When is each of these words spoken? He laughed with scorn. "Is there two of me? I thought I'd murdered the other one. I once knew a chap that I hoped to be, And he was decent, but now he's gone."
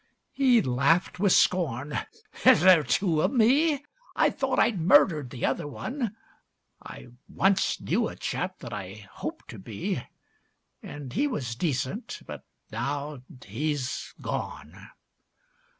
He 0.31 0.63
laughed 0.63 1.19
with 1.19 1.31
scorn. 1.31 1.95
"Is 2.43 2.61
there 2.61 2.81
two 2.81 3.21
of 3.21 3.31
me? 3.31 3.85
I 4.15 4.31
thought 4.31 4.57
I'd 4.57 4.81
murdered 4.81 5.29
the 5.29 5.45
other 5.45 5.67
one. 5.67 6.15
I 6.81 7.09
once 7.29 7.79
knew 7.79 8.07
a 8.07 8.15
chap 8.15 8.57
that 8.61 8.73
I 8.73 9.07
hoped 9.11 9.47
to 9.49 9.59
be, 9.59 10.01
And 10.81 11.13
he 11.13 11.27
was 11.27 11.53
decent, 11.53 12.23
but 12.25 12.43
now 12.71 13.21
he's 13.45 14.15
gone." 14.19 14.89